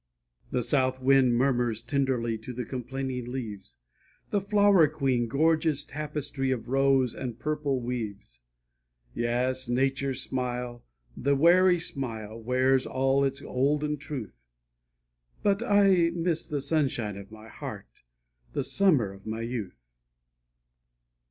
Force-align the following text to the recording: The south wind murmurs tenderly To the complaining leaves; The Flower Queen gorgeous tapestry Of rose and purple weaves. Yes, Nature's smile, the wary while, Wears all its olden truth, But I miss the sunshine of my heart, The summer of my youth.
The 0.49 0.63
south 0.63 0.99
wind 0.99 1.35
murmurs 1.35 1.83
tenderly 1.83 2.35
To 2.35 2.53
the 2.53 2.65
complaining 2.65 3.31
leaves; 3.31 3.77
The 4.31 4.41
Flower 4.41 4.87
Queen 4.87 5.27
gorgeous 5.27 5.85
tapestry 5.85 6.49
Of 6.49 6.69
rose 6.69 7.13
and 7.13 7.37
purple 7.37 7.79
weaves. 7.79 8.39
Yes, 9.13 9.69
Nature's 9.69 10.19
smile, 10.19 10.83
the 11.15 11.35
wary 11.35 11.79
while, 11.95 12.41
Wears 12.41 12.87
all 12.87 13.23
its 13.23 13.43
olden 13.43 13.97
truth, 13.97 14.47
But 15.43 15.61
I 15.61 16.09
miss 16.15 16.47
the 16.47 16.61
sunshine 16.61 17.15
of 17.15 17.29
my 17.31 17.47
heart, 17.47 18.01
The 18.53 18.63
summer 18.63 19.13
of 19.13 19.27
my 19.27 19.41
youth. 19.41 19.93